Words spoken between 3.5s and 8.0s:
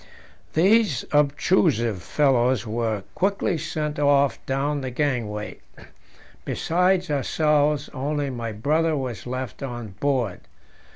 sent off down the gangway: besides ourselves